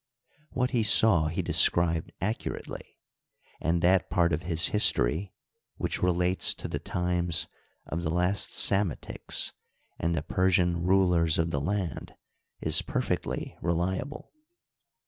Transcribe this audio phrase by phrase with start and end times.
[0.49, 2.97] What he saw he described accurately,
[3.59, 5.31] and that part of his history
[5.77, 7.47] which relates to the times
[7.85, 9.53] of the last Psametichs
[9.99, 12.15] and the Persian rulers of the land
[12.61, 14.31] is per fectly reliable.